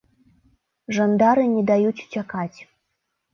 [0.97, 2.59] Жандары не даюць уцякаць.